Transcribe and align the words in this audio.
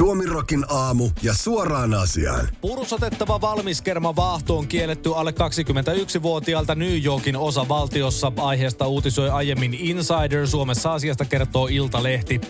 Suomirokin 0.00 0.64
aamu 0.68 1.10
ja 1.22 1.34
suoraan 1.34 1.94
asiaan. 1.94 2.48
Purusotettava 2.60 3.40
valmiskerma 3.40 4.16
vaahto 4.16 4.58
on 4.58 4.68
kielletty 4.68 5.14
alle 5.14 5.30
21-vuotiaalta 5.30 6.74
New 6.74 7.04
Yorkin 7.04 7.36
osavaltiossa. 7.36 8.32
Aiheesta 8.36 8.86
uutisoi 8.86 9.30
aiemmin 9.30 9.74
Insider. 9.74 10.46
Suomessa 10.46 10.92
asiasta 10.92 11.24
kertoo 11.24 11.66
Iltalehti. 11.66 12.40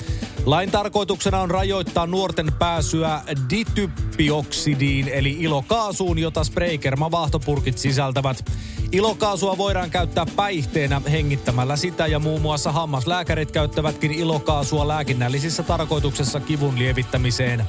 Lain 0.46 0.70
tarkoituksena 0.70 1.40
on 1.40 1.50
rajoittaa 1.50 2.06
nuorten 2.06 2.52
pääsyä 2.58 3.22
dityppioksidiin 3.50 5.08
eli 5.08 5.30
ilokaasuun, 5.30 6.18
jota 6.18 6.44
spraykerma 6.44 7.10
vaahtopurkit 7.10 7.78
sisältävät. 7.78 8.44
Ilokaasua 8.92 9.58
voidaan 9.58 9.90
käyttää 9.90 10.26
päihteenä 10.36 11.02
hengittämällä 11.10 11.76
sitä 11.76 12.06
ja 12.06 12.18
muun 12.18 12.40
muassa 12.40 12.72
hammaslääkärit 12.72 13.50
käyttävätkin 13.50 14.12
ilokaasua 14.12 14.88
lääkinnällisissä 14.88 15.62
tarkoituksessa 15.62 16.40
kivun 16.40 16.78
lievittämiseen. 16.78 17.64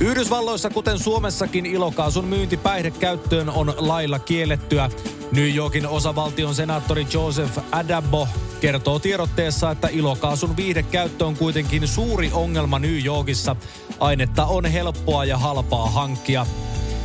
Yhdysvalloissa, 0.00 0.70
kuten 0.70 0.98
Suomessakin, 0.98 1.66
ilokaasun 1.66 2.24
myynti 2.24 2.56
päihdekäyttöön 2.56 3.50
on 3.50 3.74
lailla 3.78 4.18
kiellettyä. 4.18 4.90
New 5.32 5.54
Yorkin 5.54 5.86
osavaltion 5.86 6.54
senaattori 6.54 7.06
Joseph 7.12 7.58
Adabo 7.72 8.28
kertoo 8.60 8.98
tiedotteessa, 8.98 9.70
että 9.70 9.88
ilokaasun 9.88 10.56
viihdekäyttö 10.56 11.26
on 11.26 11.36
kuitenkin 11.36 11.88
suuri 11.88 12.30
ongelma 12.32 12.78
New 12.78 13.04
Yorkissa. 13.04 13.56
Ainetta 14.00 14.46
on 14.46 14.64
helppoa 14.64 15.24
ja 15.24 15.38
halpaa 15.38 15.90
hankkia. 15.90 16.46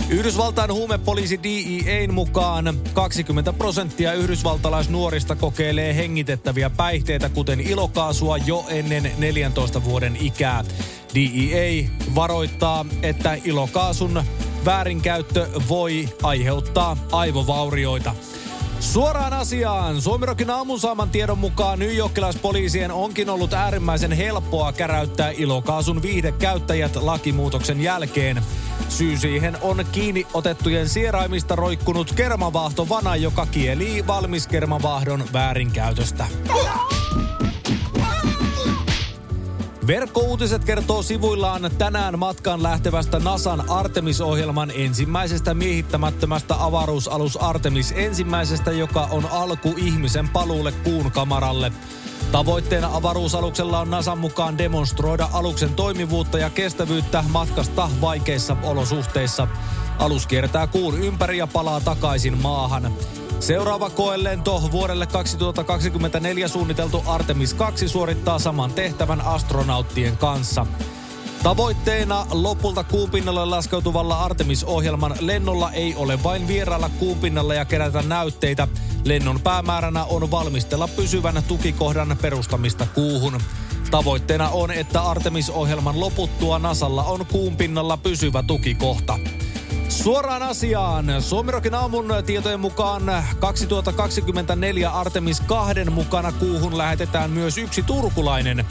Yhdysvaltain 0.09 0.73
huumepoliisi 0.73 1.39
DEAn 1.43 2.13
mukaan 2.13 2.80
20 2.93 3.53
prosenttia 3.53 4.13
yhdysvaltalaisnuorista 4.13 5.35
kokeilee 5.35 5.95
hengitettäviä 5.95 6.70
päihteitä, 6.70 7.29
kuten 7.29 7.59
ilokaasua, 7.59 8.38
jo 8.38 8.66
ennen 8.70 9.12
14 9.17 9.84
vuoden 9.84 10.17
ikää. 10.20 10.63
DEA 11.16 11.89
varoittaa, 12.16 12.85
että 13.02 13.38
ilokaasun 13.45 14.23
väärinkäyttö 14.66 15.48
voi 15.70 16.09
aiheuttaa 16.24 16.98
aivovaurioita. 17.12 18.15
Suoraan 18.84 19.34
asiaan. 19.34 20.01
Suomirokin 20.01 20.49
aamun 20.49 20.79
saaman 20.79 21.09
tiedon 21.09 21.37
mukaan 21.37 21.79
New 21.79 21.95
Yorkilaispoliisien 21.95 22.91
onkin 22.91 23.29
ollut 23.29 23.53
äärimmäisen 23.53 24.12
helppoa 24.12 24.73
käräyttää 24.73 25.29
ilokaasun 25.29 26.01
viihdekäyttäjät 26.01 26.95
lakimuutoksen 26.95 27.81
jälkeen. 27.81 28.41
Syy 28.90 29.17
siihen 29.17 29.57
on 29.62 29.85
kiinni 29.91 30.27
otettujen 30.34 30.90
sieraimista 30.90 31.55
roikkunut 31.55 32.13
kermavaahtovana, 32.13 33.15
joka 33.15 33.45
kielii 33.45 34.07
valmiskermavahdon 34.07 35.23
väärinkäytöstä. 35.34 36.27
Verkkouutiset 39.87 40.63
kertoo 40.63 41.03
sivuillaan 41.03 41.71
tänään 41.77 42.20
matkaan 42.20 42.63
lähtevästä 42.63 43.20
NASAn 43.20 43.70
Artemis-ohjelman 43.70 44.71
ensimmäisestä 44.75 45.53
miehittämättömästä 45.53 46.55
avaruusalus 46.59 47.37
Artemis 47.37 47.93
ensimmäisestä, 47.95 48.71
joka 48.71 49.07
on 49.12 49.27
alku 49.31 49.73
ihmisen 49.77 50.29
paluulle 50.29 50.71
kuun 50.71 51.12
kamaralle. 51.12 51.71
Tavoitteena 52.31 52.90
avaruusaluksella 52.93 53.79
on 53.79 53.91
NASAn 53.91 54.17
mukaan 54.17 54.57
demonstroida 54.57 55.29
aluksen 55.34 55.73
toimivuutta 55.73 56.37
ja 56.37 56.49
kestävyyttä 56.49 57.23
matkasta 57.29 57.90
vaikeissa 58.01 58.57
olosuhteissa. 58.63 59.47
Alus 59.99 60.27
kiertää 60.27 60.68
kuun 60.68 60.99
ympäri 60.99 61.37
ja 61.37 61.47
palaa 61.47 61.81
takaisin 61.81 62.37
maahan. 62.37 62.93
Seuraava 63.44 63.90
koelento 63.90 64.62
vuodelle 64.72 65.08
2024 65.08 66.47
suunniteltu 66.47 67.03
Artemis 67.06 67.53
2 67.53 67.88
suorittaa 67.88 68.40
saman 68.40 68.74
tehtävän 68.74 69.22
astronauttien 69.22 70.18
kanssa. 70.18 70.66
Tavoitteena 71.44 72.25
lopulta 72.31 72.84
kuupinnalle 72.84 73.46
laskeutuvalla 73.46 74.24
Artemis-ohjelman 74.24 75.16
lennolla 75.19 75.72
ei 75.72 75.96
ole 75.96 76.24
vain 76.24 76.47
vierailla 76.47 76.90
kuupinnalla 76.90 77.53
ja 77.53 77.66
kerätä 77.66 78.02
näytteitä. 78.02 78.68
Lennon 79.03 79.41
päämääränä 79.41 80.06
on 80.06 80.32
valmistella 80.32 80.88
pysyvän 80.88 81.44
tukikohdan 81.48 82.18
perustamista 82.22 82.88
kuuhun. 82.96 83.42
Tavoitteena 83.92 84.50
on, 84.50 84.72
että 84.72 85.02
Artemis-ohjelman 85.02 86.00
loputtua 86.00 86.59
Nasalla 86.59 87.03
on 87.03 87.26
kuun 87.26 87.56
pinnalla 87.56 87.98
pysyvä 87.98 88.44
tukikohta. 88.44 89.20
Suoraan 89.94 90.44
asiaan. 90.44 91.22
Suomirokin 91.22 91.76
aamun 91.76 92.14
tietojen 92.26 92.59
mukaan 92.59 93.04
2024 93.40 94.90
Artemis 94.90 95.42
2 95.42 95.90
mukana 95.90 96.31
kuuhun 96.31 96.78
lähetetään 96.78 97.30
myös 97.30 97.58
yksi 97.58 97.84
turkulainen. 97.84 98.66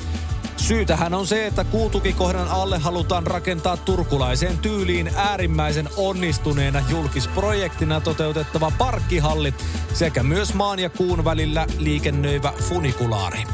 Syytähän 0.56 1.14
on 1.14 1.26
se, 1.26 1.46
että 1.46 1.64
kuutukikohdan 1.64 2.48
alle 2.48 2.78
halutaan 2.78 3.26
rakentaa 3.26 3.76
turkulaiseen 3.76 4.58
tyyliin 4.58 5.10
äärimmäisen 5.16 5.88
onnistuneena 5.96 6.82
julkisprojektina 6.88 8.00
toteutettava 8.00 8.72
parkkihalli 8.78 9.54
sekä 9.94 10.22
myös 10.22 10.54
maan 10.54 10.78
ja 10.78 10.90
kuun 10.90 11.24
välillä 11.24 11.66
liikennöivä 11.78 12.52
funikulaari. 12.68 13.44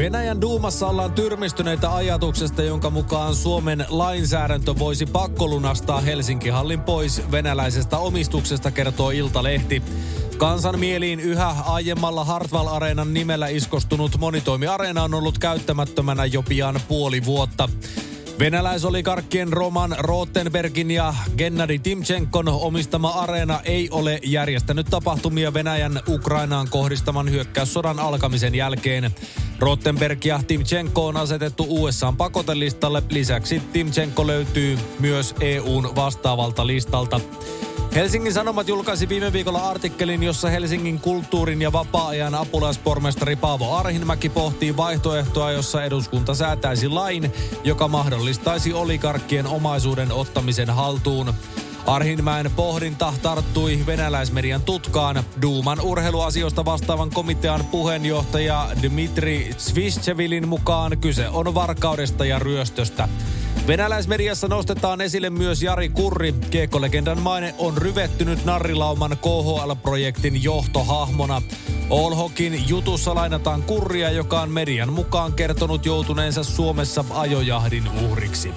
Venäjän 0.00 0.40
duumassa 0.40 0.86
ollaan 0.86 1.12
tyrmistyneitä 1.12 1.94
ajatuksesta, 1.94 2.62
jonka 2.62 2.90
mukaan 2.90 3.34
Suomen 3.34 3.86
lainsäädäntö 3.88 4.74
voisi 4.78 5.06
pakkolunastaa 5.06 6.00
Helsinki-hallin 6.00 6.80
pois 6.80 7.22
venäläisestä 7.30 7.98
omistuksesta, 7.98 8.70
kertoo 8.70 9.10
Iltalehti. 9.10 9.82
Kansan 10.38 10.78
mieliin 10.78 11.20
yhä 11.20 11.48
aiemmalla 11.66 12.24
Hartwall 12.24 12.68
Areenan 12.68 13.14
nimellä 13.14 13.48
iskostunut 13.48 14.18
monitoimiareena 14.18 15.02
on 15.02 15.14
ollut 15.14 15.38
käyttämättömänä 15.38 16.24
jo 16.24 16.42
pian 16.42 16.80
puoli 16.88 17.24
vuotta. 17.24 17.68
Venäläisolikarkkien 18.40 19.52
Roman 19.52 19.96
Rottenbergin 19.98 20.90
ja 20.90 21.14
Gennady 21.36 21.78
Timchenkon 21.78 22.48
omistama 22.48 23.08
areena 23.08 23.60
ei 23.64 23.88
ole 23.90 24.18
järjestänyt 24.24 24.86
tapahtumia 24.90 25.54
Venäjän 25.54 26.00
Ukrainaan 26.08 26.68
kohdistaman 26.70 27.30
hyökkäyssodan 27.30 27.98
alkamisen 27.98 28.54
jälkeen. 28.54 29.10
Rottenberg 29.58 30.24
ja 30.24 30.40
Timchenko 30.46 31.06
on 31.06 31.16
asetettu 31.16 31.66
USAn 31.68 32.16
pakotelistalle. 32.16 33.02
Lisäksi 33.10 33.62
Timchenko 33.72 34.26
löytyy 34.26 34.78
myös 34.98 35.34
EUn 35.40 35.96
vastaavalta 35.96 36.66
listalta. 36.66 37.20
Helsingin 37.94 38.32
Sanomat 38.32 38.68
julkaisi 38.68 39.08
viime 39.08 39.32
viikolla 39.32 39.68
artikkelin, 39.70 40.22
jossa 40.22 40.48
Helsingin 40.48 41.00
kulttuurin 41.00 41.62
ja 41.62 41.72
vapaa-ajan 41.72 42.34
apulaispormestari 42.34 43.36
Paavo 43.36 43.76
Arhinmäki 43.76 44.28
pohtii 44.28 44.76
vaihtoehtoa, 44.76 45.52
jossa 45.52 45.84
eduskunta 45.84 46.34
säätäisi 46.34 46.88
lain, 46.88 47.32
joka 47.64 47.88
mahdollistaisi 47.88 48.72
oligarkkien 48.72 49.46
omaisuuden 49.46 50.12
ottamisen 50.12 50.70
haltuun. 50.70 51.34
Arhinmäen 51.86 52.50
pohdinta 52.56 53.14
tarttui 53.22 53.78
venäläismedian 53.86 54.62
tutkaan. 54.62 55.24
Duuman 55.42 55.80
urheiluasioista 55.80 56.64
vastaavan 56.64 57.10
komitean 57.10 57.64
puheenjohtaja 57.64 58.68
Dmitri 58.82 59.50
Sviscevilin 59.58 60.48
mukaan 60.48 60.98
kyse 60.98 61.28
on 61.28 61.54
varkaudesta 61.54 62.24
ja 62.24 62.38
ryöstöstä. 62.38 63.08
Venäläismediassa 63.70 64.48
nostetaan 64.48 65.00
esille 65.00 65.30
myös 65.30 65.62
Jari 65.62 65.88
Kurri. 65.88 66.34
Kiekkolegendan 66.50 67.20
maine 67.20 67.54
on 67.58 67.78
ryvettynyt 67.78 68.44
narrilauman 68.44 69.16
KHL-projektin 69.16 70.42
johtohahmona. 70.42 71.42
Olhokin 71.90 72.68
jutussa 72.68 73.14
lainataan 73.14 73.62
Kurria, 73.62 74.10
joka 74.10 74.40
on 74.40 74.50
median 74.50 74.92
mukaan 74.92 75.32
kertonut 75.32 75.86
joutuneensa 75.86 76.44
Suomessa 76.44 77.04
ajojahdin 77.10 77.84
uhriksi. 78.04 78.54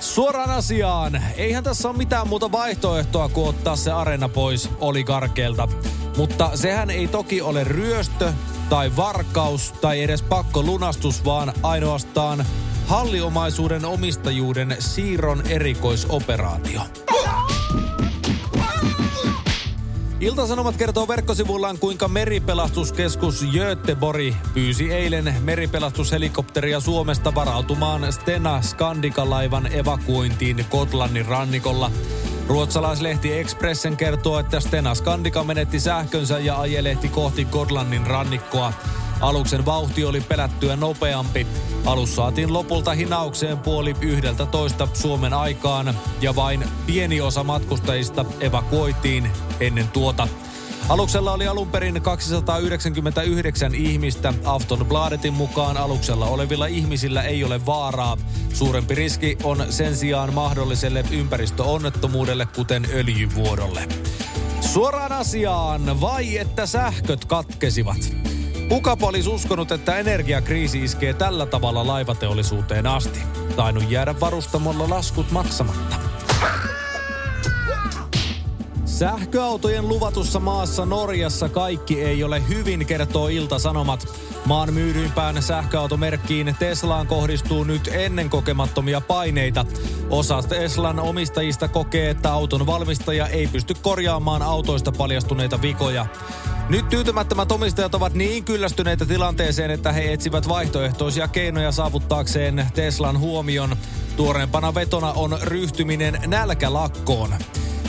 Suoraan 0.00 0.50
asiaan. 0.50 1.22
Eihän 1.36 1.64
tässä 1.64 1.88
ole 1.88 1.96
mitään 1.96 2.28
muuta 2.28 2.52
vaihtoehtoa 2.52 3.28
kuin 3.28 3.48
ottaa 3.48 3.76
se 3.76 3.92
arena 3.92 4.28
pois 4.28 4.70
oligarkeilta. 4.80 5.68
Mutta 6.16 6.50
sehän 6.54 6.90
ei 6.90 7.08
toki 7.08 7.42
ole 7.42 7.64
ryöstö 7.64 8.32
tai 8.68 8.96
varkaus 8.96 9.72
tai 9.72 10.02
edes 10.02 10.22
pakko 10.22 10.62
lunastus, 10.62 11.24
vaan 11.24 11.52
ainoastaan 11.62 12.46
halliomaisuuden 12.86 13.84
omistajuuden 13.84 14.76
siirron 14.78 15.42
erikoisoperaatio. 15.48 16.80
Ilta-Sanomat 20.20 20.76
kertoo 20.76 21.08
verkkosivullaan, 21.08 21.78
kuinka 21.78 22.08
meripelastuskeskus 22.08 23.44
Göteborg 23.52 24.34
pyysi 24.54 24.92
eilen 24.92 25.34
meripelatushelikopteria 25.40 26.80
Suomesta 26.80 27.34
varautumaan 27.34 28.12
Stena 28.12 28.62
Skandika-laivan 28.62 29.72
evakuointiin 29.72 30.64
Kotlannin 30.70 31.26
rannikolla. 31.26 31.90
Ruotsalaislehti 32.48 33.38
Expressen 33.38 33.96
kertoo, 33.96 34.38
että 34.38 34.60
Stena 34.60 34.94
Skandika 34.94 35.44
menetti 35.44 35.80
sähkönsä 35.80 36.38
ja 36.38 36.60
ajelehti 36.60 37.08
kohti 37.08 37.44
Gotlannin 37.44 38.06
rannikkoa. 38.06 38.72
Aluksen 39.20 39.66
vauhti 39.66 40.04
oli 40.04 40.20
pelättyä 40.20 40.76
nopeampi. 40.76 41.46
Alus 41.86 42.16
saatiin 42.16 42.52
lopulta 42.52 42.92
hinaukseen 42.92 43.58
puoli 43.58 43.94
yhdeltä 44.00 44.46
toista 44.46 44.88
Suomen 44.94 45.32
aikaan 45.32 45.94
ja 46.20 46.36
vain 46.36 46.64
pieni 46.86 47.20
osa 47.20 47.44
matkustajista 47.44 48.24
evakuoitiin 48.40 49.30
ennen 49.60 49.88
tuota. 49.88 50.28
Aluksella 50.88 51.32
oli 51.32 51.46
alun 51.46 51.68
perin 51.68 52.02
299 52.02 53.74
ihmistä. 53.74 54.34
Aftonbladetin 54.44 55.34
mukaan 55.34 55.76
aluksella 55.76 56.26
olevilla 56.26 56.66
ihmisillä 56.66 57.22
ei 57.22 57.44
ole 57.44 57.66
vaaraa. 57.66 58.16
Suurempi 58.52 58.94
riski 58.94 59.38
on 59.44 59.66
sen 59.70 59.96
sijaan 59.96 60.34
mahdolliselle 60.34 61.04
ympäristöonnettomuudelle, 61.10 62.46
kuten 62.46 62.86
öljyvuodolle. 62.92 63.88
Suoraan 64.60 65.12
asiaan, 65.12 66.00
vai 66.00 66.38
että 66.38 66.66
sähköt 66.66 67.24
katkesivat? 67.24 68.16
Kukapa 68.68 69.06
olisi 69.06 69.28
uskonut, 69.28 69.72
että 69.72 69.98
energiakriisi 69.98 70.84
iskee 70.84 71.14
tällä 71.14 71.46
tavalla 71.46 71.86
laivateollisuuteen 71.86 72.86
asti. 72.86 73.20
Tainnut 73.56 73.90
jäädä 73.90 74.20
varustamolla 74.20 74.90
laskut 74.90 75.30
maksamatta. 75.30 76.07
Sähköautojen 78.98 79.88
luvatussa 79.88 80.40
maassa 80.40 80.86
Norjassa 80.86 81.48
kaikki 81.48 82.02
ei 82.02 82.24
ole 82.24 82.48
hyvin, 82.48 82.86
kertoo 82.86 83.28
Ilta-Sanomat. 83.28 84.06
Maan 84.44 84.74
myydyimpään 84.74 85.42
sähköautomerkkiin 85.42 86.56
Teslaan 86.58 87.06
kohdistuu 87.06 87.64
nyt 87.64 87.88
ennen 87.92 88.30
kokemattomia 88.30 89.00
paineita. 89.00 89.66
Osa 90.10 90.42
Teslan 90.42 91.00
omistajista 91.00 91.68
kokee, 91.68 92.10
että 92.10 92.32
auton 92.32 92.66
valmistaja 92.66 93.26
ei 93.26 93.46
pysty 93.46 93.74
korjaamaan 93.82 94.42
autoista 94.42 94.92
paljastuneita 94.92 95.62
vikoja. 95.62 96.06
Nyt 96.68 96.88
tyytymättömät 96.88 97.52
omistajat 97.52 97.94
ovat 97.94 98.14
niin 98.14 98.44
kyllästyneitä 98.44 99.06
tilanteeseen, 99.06 99.70
että 99.70 99.92
he 99.92 100.12
etsivät 100.12 100.48
vaihtoehtoisia 100.48 101.28
keinoja 101.28 101.72
saavuttaakseen 101.72 102.66
Teslan 102.74 103.18
huomion. 103.18 103.76
Tuoreempana 104.16 104.74
vetona 104.74 105.12
on 105.12 105.38
ryhtyminen 105.42 106.18
nälkälakkoon. 106.26 107.34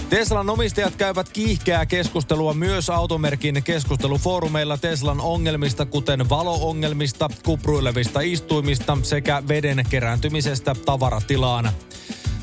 Teslan 0.09 0.49
omistajat 0.49 0.95
käyvät 0.95 1.29
kiihkeää 1.29 1.85
keskustelua 1.85 2.53
myös 2.53 2.89
automerkin 2.89 3.63
keskustelufoorumeilla 3.63 4.77
Teslan 4.77 5.21
ongelmista, 5.21 5.85
kuten 5.85 6.29
valoongelmista, 6.29 7.29
kupruilevista 7.45 8.21
istuimista 8.21 8.97
sekä 9.03 9.43
veden 9.47 9.83
kerääntymisestä 9.89 10.75
tavaratilaan. 10.85 11.69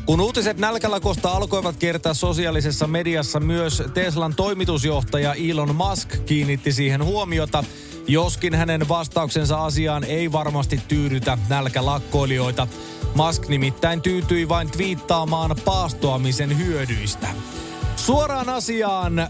Kun 0.06 0.20
uutiset 0.20 0.58
nälkälakosta 0.58 1.30
alkoivat 1.30 1.76
kiertää 1.76 2.14
sosiaalisessa 2.14 2.86
mediassa, 2.86 3.40
myös 3.40 3.82
Teslan 3.94 4.34
toimitusjohtaja 4.34 5.34
Elon 5.34 5.74
Musk 5.74 6.24
kiinnitti 6.26 6.72
siihen 6.72 7.04
huomiota, 7.04 7.64
joskin 8.08 8.54
hänen 8.54 8.88
vastauksensa 8.88 9.64
asiaan 9.64 10.04
ei 10.04 10.32
varmasti 10.32 10.80
tyydytä 10.88 11.38
nälkälakkoilijoita. 11.48 12.66
Musk 13.14 13.48
nimittäin 13.48 14.02
tyytyi 14.02 14.48
vain 14.48 14.70
twiittaamaan 14.70 15.56
paastoamisen 15.64 16.58
hyödyistä. 16.58 17.28
Suoraan 17.96 18.48
asiaan, 18.48 19.28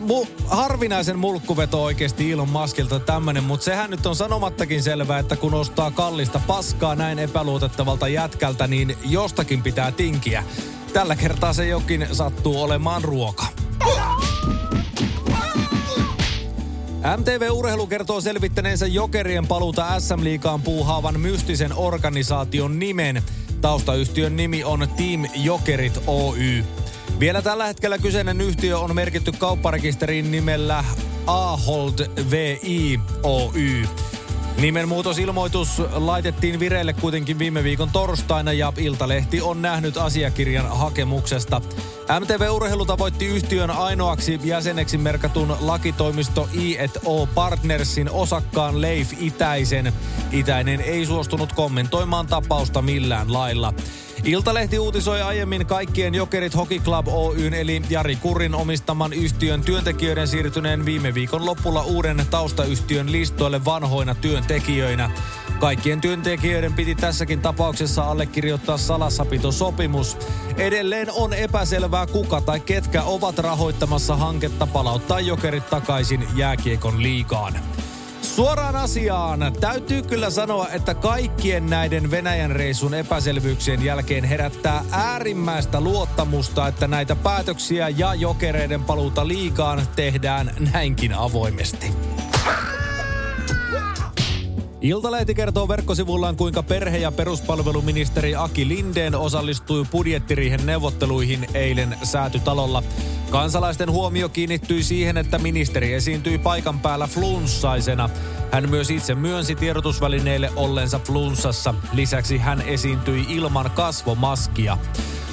mu, 0.00 0.26
harvinaisen 0.46 1.18
mulkkuveto 1.18 1.82
oikeasti 1.82 2.32
Elon 2.32 2.48
Muskilta 2.48 3.00
tämmönen, 3.00 3.44
mutta 3.44 3.64
sehän 3.64 3.90
nyt 3.90 4.06
on 4.06 4.16
sanomattakin 4.16 4.82
selvää, 4.82 5.18
että 5.18 5.36
kun 5.36 5.54
ostaa 5.54 5.90
kallista 5.90 6.40
paskaa 6.46 6.94
näin 6.94 7.18
epäluotettavalta 7.18 8.08
jätkältä, 8.08 8.66
niin 8.66 8.96
jostakin 9.04 9.62
pitää 9.62 9.92
tinkiä. 9.92 10.44
Tällä 10.92 11.16
kertaa 11.16 11.52
se 11.52 11.66
jokin 11.66 12.08
sattuu 12.12 12.62
olemaan 12.62 13.04
ruoka. 13.04 13.46
MTV 17.02 17.48
Urheilu 17.50 17.86
kertoo 17.86 18.20
selvittäneensä 18.20 18.86
jokerien 18.86 19.46
paluuta 19.46 20.00
SM-liigaan 20.00 20.62
puuhaavan 20.62 21.20
mystisen 21.20 21.74
organisaation 21.76 22.78
nimen. 22.78 23.22
Taustayhtiön 23.60 24.36
nimi 24.36 24.64
on 24.64 24.88
Team 24.96 25.26
Jokerit 25.34 26.00
Oy. 26.06 26.64
Vielä 27.20 27.42
tällä 27.42 27.66
hetkellä 27.66 27.98
kyseinen 27.98 28.40
yhtiö 28.40 28.78
on 28.78 28.94
merkitty 28.94 29.32
kaupparekisteriin 29.32 30.30
nimellä 30.30 30.84
Ahold 31.26 32.28
VI 32.30 33.00
Oy. 33.22 33.82
Nimenmuutosilmoitus 34.60 35.82
laitettiin 35.92 36.60
vireille 36.60 36.92
kuitenkin 36.92 37.38
viime 37.38 37.64
viikon 37.64 37.90
torstaina 37.90 38.52
ja 38.52 38.72
Iltalehti 38.78 39.40
on 39.40 39.62
nähnyt 39.62 39.96
asiakirjan 39.96 40.76
hakemuksesta. 40.78 41.60
MTV 42.20 42.50
Urheilu 42.50 42.84
tavoitti 42.84 43.26
yhtiön 43.26 43.70
ainoaksi 43.70 44.40
jäseneksi 44.44 44.98
merkatun 44.98 45.56
lakitoimisto 45.60 46.48
I&O 46.52 47.26
Partnersin 47.26 48.10
osakkaan 48.10 48.80
Leif 48.80 49.12
Itäisen. 49.20 49.92
Itäinen 50.32 50.80
ei 50.80 51.06
suostunut 51.06 51.52
kommentoimaan 51.52 52.26
tapausta 52.26 52.82
millään 52.82 53.32
lailla. 53.32 53.74
Iltalehti 54.24 54.78
uutisoi 54.78 55.22
aiemmin 55.22 55.66
kaikkien 55.66 56.14
Jokerit 56.14 56.56
Hockey 56.56 56.78
Club 56.78 57.08
Oyn 57.08 57.54
eli 57.54 57.82
Jari 57.90 58.16
Kurin 58.16 58.54
omistaman 58.54 59.12
yhtiön 59.12 59.62
työntekijöiden 59.62 60.28
siirtyneen 60.28 60.84
viime 60.84 61.14
viikon 61.14 61.46
lopulla 61.46 61.82
uuden 61.82 62.26
taustayhtiön 62.30 63.12
listoille 63.12 63.64
vanhoina 63.64 64.14
työntekijöinä. 64.14 65.10
Kaikkien 65.62 66.00
työntekijöiden 66.00 66.72
piti 66.72 66.94
tässäkin 66.94 67.40
tapauksessa 67.40 68.02
allekirjoittaa 68.02 68.76
salassapitosopimus. 68.76 70.16
Edelleen 70.56 71.08
on 71.12 71.32
epäselvää 71.32 72.06
kuka 72.06 72.40
tai 72.40 72.60
ketkä 72.60 73.02
ovat 73.02 73.38
rahoittamassa 73.38 74.16
hanketta 74.16 74.66
palauttaa 74.66 75.20
jokerit 75.20 75.70
takaisin 75.70 76.28
jääkiekon 76.36 77.02
liigaan. 77.02 77.54
Suoraan 78.22 78.76
asiaan. 78.76 79.52
Täytyy 79.60 80.02
kyllä 80.02 80.30
sanoa, 80.30 80.68
että 80.68 80.94
kaikkien 80.94 81.66
näiden 81.66 82.10
Venäjän 82.10 82.50
reisun 82.50 82.94
epäselvyyksien 82.94 83.84
jälkeen 83.84 84.24
herättää 84.24 84.84
äärimmäistä 84.90 85.80
luottamusta, 85.80 86.68
että 86.68 86.88
näitä 86.88 87.16
päätöksiä 87.16 87.88
ja 87.88 88.14
jokereiden 88.14 88.84
paluuta 88.84 89.28
liikaan 89.28 89.82
tehdään 89.96 90.54
näinkin 90.72 91.14
avoimesti. 91.14 91.92
Iltalehti 94.82 95.34
kertoo 95.34 95.68
verkkosivullaan, 95.68 96.36
kuinka 96.36 96.62
perhe- 96.62 96.98
ja 96.98 97.12
peruspalveluministeri 97.12 98.36
Aki 98.36 98.68
Lindeen 98.68 99.14
osallistui 99.14 99.84
budjettiriihen 99.92 100.66
neuvotteluihin 100.66 101.46
eilen 101.54 101.96
säätytalolla. 102.02 102.82
Kansalaisten 103.30 103.90
huomio 103.90 104.28
kiinnittyi 104.28 104.82
siihen, 104.82 105.16
että 105.16 105.38
ministeri 105.38 105.92
esiintyi 105.94 106.38
paikan 106.38 106.80
päällä 106.80 107.06
flunssaisena. 107.06 108.10
Hän 108.52 108.70
myös 108.70 108.90
itse 108.90 109.14
myönsi 109.14 109.54
tiedotusvälineille 109.54 110.50
ollensa 110.56 110.98
flunssassa. 110.98 111.74
Lisäksi 111.92 112.38
hän 112.38 112.62
esiintyi 112.62 113.26
ilman 113.28 113.70
kasvomaskia. 113.70 114.78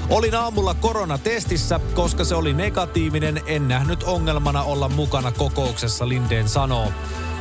Olin 0.10 0.36
aamulla 0.36 0.74
koronatestissä, 0.74 1.80
koska 1.94 2.24
se 2.24 2.36
oli 2.36 2.54
negatiivinen, 2.54 3.42
en 3.46 3.68
nähnyt 3.68 4.04
ongelmana 4.04 4.64
olla 4.64 4.90
mukana 4.90 5.32
kokouksessa, 5.32 6.10
Lindeen 6.10 6.50
sanoo. 6.50 6.92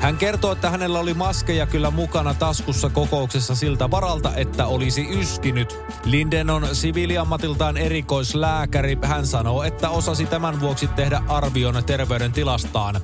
Hän 0.01 0.17
kertoo, 0.17 0.53
että 0.53 0.71
hänellä 0.71 0.99
oli 0.99 1.15
maskeja 1.15 1.67
kyllä 1.67 1.91
mukana 1.91 2.35
taskussa 2.35 2.91
kokouksessa 2.91 3.55
siltä 3.55 3.91
varalta, 3.91 4.35
että 4.35 4.67
olisi 4.67 5.09
yskinyt. 5.11 5.79
Linden 6.05 6.51
on 6.51 6.69
siviiliammatiltaan 6.73 7.77
erikoislääkäri. 7.77 8.99
Hän 9.03 9.27
sanoo, 9.27 9.63
että 9.63 9.91
osasi 9.91 10.27
tämän 10.27 10.61
vuoksi 10.61 10.87
tehdä 10.87 11.23
arvion 11.29 11.85
terveydentilastaan. 11.87 13.01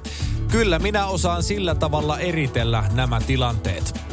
Kyllä 0.50 0.78
minä 0.78 1.06
osaan 1.06 1.42
sillä 1.42 1.74
tavalla 1.74 2.18
eritellä 2.18 2.84
nämä 2.92 3.20
tilanteet. 3.20 4.03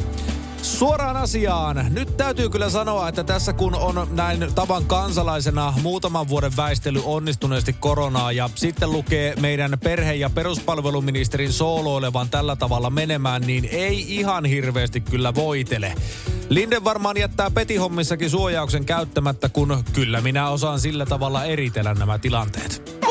Suoraan 0.78 1.16
asiaan. 1.16 1.86
Nyt 1.90 2.16
täytyy 2.16 2.48
kyllä 2.50 2.70
sanoa, 2.70 3.08
että 3.08 3.24
tässä 3.24 3.52
kun 3.52 3.74
on 3.74 4.08
näin 4.10 4.54
tavan 4.54 4.84
kansalaisena 4.84 5.74
muutaman 5.82 6.28
vuoden 6.28 6.56
väistely 6.56 7.02
onnistuneesti 7.04 7.72
koronaa 7.72 8.32
ja 8.32 8.50
sitten 8.54 8.92
lukee 8.92 9.34
meidän 9.40 9.78
perhe- 9.84 10.14
ja 10.14 10.30
peruspalveluministerin 10.30 11.52
sooloilevan 11.52 12.28
tällä 12.28 12.56
tavalla 12.56 12.90
menemään, 12.90 13.42
niin 13.42 13.68
ei 13.72 14.16
ihan 14.16 14.44
hirveästi 14.44 15.00
kyllä 15.00 15.34
voitele. 15.34 15.94
Linden 16.48 16.84
varmaan 16.84 17.16
jättää 17.16 17.50
petihommissakin 17.50 18.30
suojauksen 18.30 18.84
käyttämättä, 18.84 19.48
kun 19.48 19.84
kyllä 19.92 20.20
minä 20.20 20.48
osaan 20.48 20.80
sillä 20.80 21.06
tavalla 21.06 21.44
eritellä 21.44 21.94
nämä 21.94 22.18
tilanteet. 22.18 23.02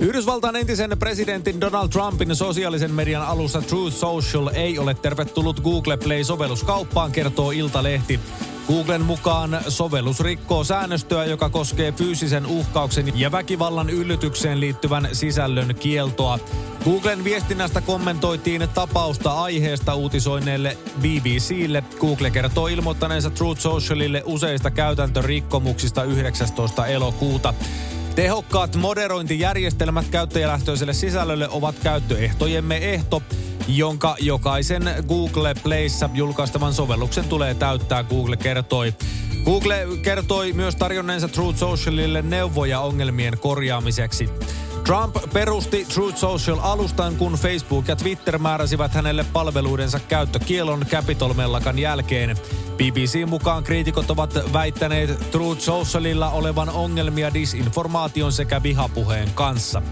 Yhdysvaltain 0.00 0.56
entisen 0.56 0.98
presidentin 0.98 1.60
Donald 1.60 1.88
Trumpin 1.88 2.36
sosiaalisen 2.36 2.94
median 2.94 3.26
alussa 3.26 3.62
Truth 3.62 3.96
Social 3.96 4.50
ei 4.54 4.78
ole 4.78 4.94
tervetullut 4.94 5.60
Google 5.60 5.96
Play-sovelluskauppaan, 5.96 7.12
kertoo 7.12 7.50
Iltalehti. 7.50 8.20
Googlen 8.68 9.02
mukaan 9.02 9.58
sovellus 9.68 10.20
rikkoo 10.20 10.64
säännöstöä, 10.64 11.24
joka 11.24 11.48
koskee 11.48 11.92
fyysisen 11.92 12.46
uhkauksen 12.46 13.18
ja 13.20 13.32
väkivallan 13.32 13.90
yllytykseen 13.90 14.60
liittyvän 14.60 15.08
sisällön 15.12 15.74
kieltoa. 15.74 16.38
Googlen 16.84 17.24
viestinnästä 17.24 17.80
kommentoitiin 17.80 18.68
tapausta 18.74 19.32
aiheesta 19.32 19.94
uutisoineelle 19.94 20.76
BBClle. 20.98 21.84
Google 22.00 22.30
kertoo 22.30 22.66
ilmoittaneensa 22.66 23.30
Truth 23.30 23.60
Socialille 23.60 24.22
useista 24.24 24.70
käytäntörikkomuksista 24.70 26.04
19. 26.04 26.86
elokuuta. 26.86 27.54
Tehokkaat 28.16 28.76
moderointijärjestelmät 28.76 30.08
käyttäjälähtöiselle 30.08 30.92
sisällölle 30.92 31.48
ovat 31.48 31.74
käyttöehtojemme 31.82 32.76
ehto. 32.76 33.22
jonka 33.68 34.16
jokaisen 34.20 34.90
Google 35.08 35.54
Playssä 35.62 36.10
julkaistavan 36.14 36.74
sovelluksen 36.74 37.24
tulee 37.24 37.54
täyttää, 37.54 38.04
Google 38.04 38.36
kertoi. 38.36 38.94
Google 39.44 39.86
kertoi 40.02 40.52
myös 40.52 40.76
tarjonneensa 40.76 41.28
Truth 41.28 41.58
Socialille 41.58 42.22
neuvoja 42.22 42.80
ongelmien 42.80 43.38
korjaamiseksi. 43.38 44.28
Trump 44.86 45.16
perusti 45.32 45.84
Truth 45.84 46.18
Social-alustan, 46.18 47.16
kun 47.16 47.32
Facebook 47.32 47.88
ja 47.88 47.96
Twitter 47.96 48.38
määräsivät 48.38 48.94
hänelle 48.94 49.24
palveluidensa 49.32 50.00
käyttökielon 50.00 50.86
Capitol-mellakan 50.90 51.78
jälkeen. 51.78 52.36
BBC 52.76 53.26
mukaan 53.26 53.64
kriitikot 53.64 54.10
ovat 54.10 54.34
väittäneet 54.52 55.30
Truth 55.30 55.60
Socialilla 55.60 56.30
olevan 56.30 56.68
ongelmia 56.68 57.34
disinformaation 57.34 58.32
sekä 58.32 58.62
vihapuheen 58.62 59.30
kanssa. 59.34 59.82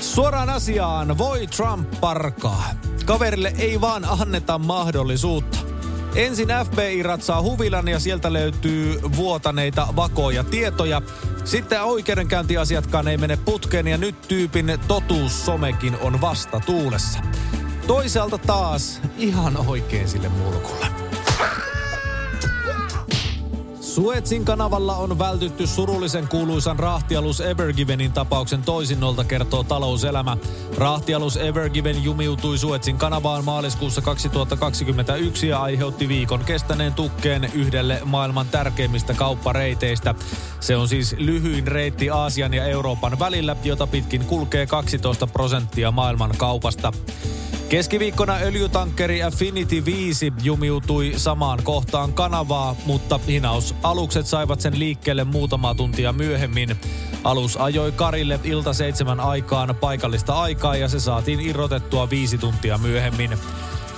Suoraan 0.00 0.50
asiaan, 0.50 1.18
voi 1.18 1.46
Trump 1.46 2.00
parkaa. 2.00 2.64
Kaverille 3.04 3.52
ei 3.58 3.80
vaan 3.80 4.04
anneta 4.04 4.58
mahdollisuutta. 4.58 5.58
Ensin 6.14 6.48
FBI 6.64 7.02
ratsaa 7.02 7.42
huvilan 7.42 7.88
ja 7.88 7.98
sieltä 7.98 8.32
löytyy 8.32 9.00
vuotaneita 9.16 9.88
vakoja 9.96 10.44
tietoja. 10.44 11.02
Sitten 11.48 11.82
oikeudenkäyntiasiatkaan 11.82 13.08
ei 13.08 13.16
mene 13.16 13.38
putkeen 13.44 13.86
ja 13.86 13.98
nyt 13.98 14.20
tyypin 14.28 14.78
totuussomekin 14.88 15.96
on 16.00 16.20
vasta 16.20 16.60
tuulessa. 16.60 17.18
Toisaalta 17.86 18.38
taas 18.38 19.00
ihan 19.18 19.56
oikein 19.56 20.08
sille 20.08 20.28
mulkulle. 20.28 21.07
Suetsin 23.98 24.44
kanavalla 24.44 24.96
on 24.96 25.18
vältytty 25.18 25.66
surullisen 25.66 26.28
kuuluisan 26.28 26.78
rahtialus 26.78 27.40
Evergivenin 27.40 28.12
tapauksen 28.12 28.62
toisinnolta, 28.62 29.24
kertoo 29.24 29.64
talouselämä. 29.64 30.36
Rahtialus 30.76 31.36
Evergiven 31.36 32.04
jumiutui 32.04 32.58
Suetsin 32.58 32.98
kanavaan 32.98 33.44
maaliskuussa 33.44 34.00
2021 34.00 35.48
ja 35.48 35.62
aiheutti 35.62 36.08
viikon 36.08 36.44
kestäneen 36.44 36.94
tukkeen 36.94 37.50
yhdelle 37.54 38.00
maailman 38.04 38.46
tärkeimmistä 38.48 39.14
kauppareiteistä. 39.14 40.14
Se 40.60 40.76
on 40.76 40.88
siis 40.88 41.14
lyhyin 41.18 41.66
reitti 41.66 42.10
Aasian 42.10 42.54
ja 42.54 42.64
Euroopan 42.64 43.18
välillä, 43.18 43.56
jota 43.64 43.86
pitkin 43.86 44.24
kulkee 44.24 44.66
12 44.66 45.26
prosenttia 45.26 45.90
maailman 45.90 46.34
kaupasta. 46.36 46.92
Keskiviikkona 47.68 48.36
öljytankkeri 48.42 49.22
Affinity 49.22 49.84
5 49.84 50.32
jumiutui 50.42 51.12
samaan 51.16 51.62
kohtaan 51.62 52.12
kanavaa, 52.12 52.76
mutta 52.86 53.20
hinausalukset 53.26 54.26
saivat 54.26 54.60
sen 54.60 54.78
liikkeelle 54.78 55.24
muutama 55.24 55.74
tuntia 55.74 56.12
myöhemmin. 56.12 56.76
Alus 57.24 57.56
ajoi 57.56 57.92
Karille 57.92 58.40
ilta 58.44 58.72
seitsemän 58.72 59.20
aikaan 59.20 59.76
paikallista 59.80 60.34
aikaa 60.34 60.76
ja 60.76 60.88
se 60.88 61.00
saatiin 61.00 61.40
irrotettua 61.40 62.10
viisi 62.10 62.38
tuntia 62.38 62.78
myöhemmin. 62.78 63.30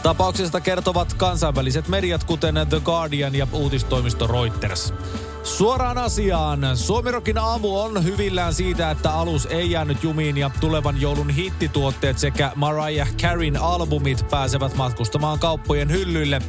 Tapauksesta 0.02 0.61
kertovat 0.61 1.14
kansainväliset 1.14 1.88
mediat, 1.88 2.25
kuten 2.25 2.54
The 2.69 2.80
Guardian 2.80 3.35
ja 3.35 3.47
uutistoimisto 3.52 4.26
Reuters. 4.26 4.95
Suoraan 5.42 5.99
asiaan. 5.99 6.76
Suomirokin 6.76 7.38
aamu 7.38 7.80
on 7.80 8.04
hyvillään 8.04 8.54
siitä, 8.54 8.90
että 8.90 9.14
alus 9.14 9.47
ei 9.47 9.71
jäänyt 9.71 10.02
jumiin 10.02 10.37
ja 10.37 10.50
tulevan 10.61 11.00
joulun 11.00 11.30
hittituotteet 11.30 12.19
sekä 12.19 12.52
Mariah 12.54 13.14
Careyn 13.16 13.57
albumit 13.57 14.26
pääsevät 14.30 14.76
matkustamaan 14.76 15.38
kauppojen 15.38 15.90
hyllyille. 15.90 16.42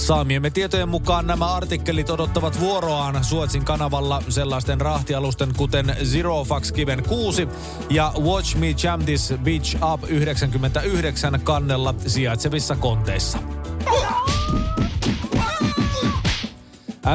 Saamiemme 0.00 0.50
tietojen 0.50 0.88
mukaan 0.88 1.26
nämä 1.26 1.54
artikkelit 1.54 2.10
odottavat 2.10 2.60
vuoroaan 2.60 3.24
Suotsin 3.24 3.64
kanavalla 3.64 4.22
sellaisten 4.28 4.80
rahtialusten 4.80 5.54
kuten 5.56 5.96
Zero 6.04 6.44
Fax 6.44 6.72
Kiven 6.72 7.02
6 7.08 7.48
ja 7.90 8.12
Watch 8.20 8.56
Me 8.56 8.74
Jam 8.82 9.04
This 9.04 9.34
Beach 9.44 9.76
Up 9.92 10.04
99 10.08 11.40
kannella 11.44 11.94
sijaitsevissa 12.06 12.76
konteissa. 12.76 13.38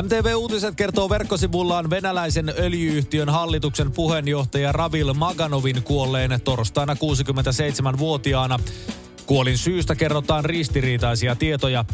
MTV 0.04 0.36
Uutiset 0.36 0.76
kertoo 0.76 1.10
verkkosivullaan 1.10 1.90
venäläisen 1.90 2.54
öljyyhtiön 2.58 3.30
hallituksen 3.30 3.92
puheenjohtaja 3.92 4.72
Ravil 4.72 5.14
Maganovin 5.14 5.84
kuolleen 5.84 6.42
torstaina 6.44 6.94
67-vuotiaana. 6.94 8.60
Kuolin 9.26 9.58
syystä 9.58 9.96
kerrotaan 9.96 10.46
ristiriitaisia 10.46 11.36
tietoja. 11.36 11.86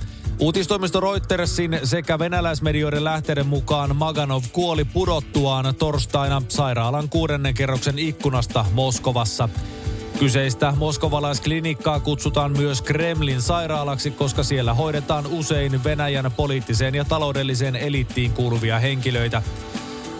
Uutistoimisto 0.42 1.00
Reutersin 1.00 1.80
sekä 1.84 2.20
venäläismedioiden 2.20 3.04
lähteiden 3.04 3.48
mukaan 3.48 3.96
Maganov 3.96 4.44
kuoli 4.52 4.86
pudottuaan 4.86 5.76
torstaina 5.76 6.42
sairaalan 6.48 7.10
kuudennen 7.10 7.54
kerroksen 7.54 8.00
ikkunasta 8.00 8.66
Moskovassa. 8.74 9.50
Kyseistä 10.20 10.74
moskovalaisklinikkaa 10.78 12.00
kutsutaan 12.00 12.52
myös 12.52 12.82
Kremlin 12.82 13.42
sairaalaksi, 13.42 14.12
koska 14.12 14.44
siellä 14.44 14.74
hoidetaan 14.74 15.28
usein 15.28 15.84
Venäjän 15.84 16.32
poliittiseen 16.32 16.96
ja 16.96 17.06
taloudelliseen 17.06 17.76
eliittiin 17.76 18.34
kuuluvia 18.34 18.80
henkilöitä. 18.80 19.42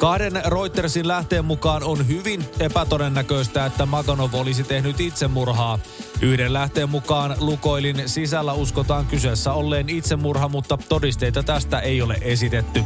Kahden 0.02 0.42
Reutersin 0.46 1.08
lähteen 1.08 1.46
mukaan 1.46 1.84
on 1.84 2.08
hyvin 2.08 2.46
epätodennäköistä, 2.60 3.66
että 3.66 3.86
Maganov 3.86 4.34
olisi 4.34 4.64
tehnyt 4.64 5.00
itsemurhaa. 5.00 5.80
Yhden 6.22 6.54
lähteen 6.54 6.90
mukaan 6.90 7.36
Lukoilin 7.40 8.10
sisällä 8.10 8.54
uskotaan 8.54 9.06
kyseessä 9.06 9.54
olleen 9.54 9.90
itsemurha, 9.90 10.50
mutta 10.50 10.78
todisteita 10.90 11.44
tästä 11.44 11.80
ei 11.80 12.02
ole 12.02 12.18
esitetty. 12.22 12.84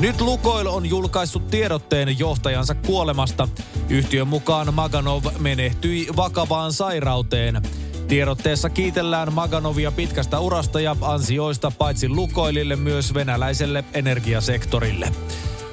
Nyt 0.00 0.20
Lukoil 0.20 0.66
on 0.66 0.86
julkaissut 0.86 1.46
tiedotteen 1.50 2.18
johtajansa 2.18 2.74
kuolemasta. 2.74 3.48
Yhtiön 3.88 4.28
mukaan 4.28 4.74
Maganov 4.74 5.24
menehtyi 5.38 6.08
vakavaan 6.16 6.72
sairauteen. 6.72 7.62
Tiedotteessa 8.08 8.70
kiitellään 8.70 9.32
Maganovia 9.32 9.92
pitkästä 9.92 10.38
urasta 10.38 10.80
ja 10.80 10.96
ansioista 11.00 11.72
paitsi 11.78 12.08
Lukoilille 12.08 12.76
myös 12.76 13.14
venäläiselle 13.14 13.84
energiasektorille. 13.94 15.12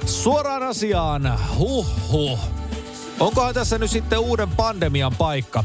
Suoraan 0.06 0.62
asiaan, 0.62 1.38
huh 1.58 1.86
huh. 2.10 2.38
Onkohan 3.20 3.54
tässä 3.54 3.78
nyt 3.78 3.90
sitten 3.90 4.18
uuden 4.18 4.48
pandemian 4.50 5.16
paikka? 5.16 5.64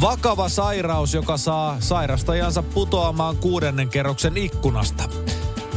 Vakava 0.00 0.48
sairaus, 0.48 1.14
joka 1.14 1.36
saa 1.36 1.76
sairastajansa 1.80 2.62
putoamaan 2.62 3.36
kuudennen 3.36 3.88
kerroksen 3.88 4.36
ikkunasta. 4.36 5.04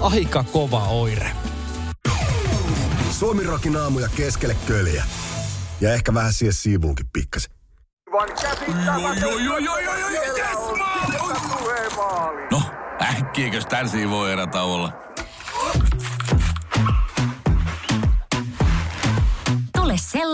Aika 0.01 0.43
kova 0.43 0.87
oire. 0.87 1.31
Suomi 3.11 3.43
rokin 3.43 3.77
aamuja 3.77 4.09
keskelle 4.15 4.55
köljä. 4.65 5.03
Ja 5.81 5.93
ehkä 5.93 6.13
vähän 6.13 6.33
siihen 6.33 6.53
siivuunkin 6.53 7.05
pikkasen. 7.13 7.51
No, 12.51 12.61
äkkiäkös 13.01 13.65
tän 13.65 13.89
voi 14.09 14.31
erä 14.31 14.47
olla? 14.61 14.93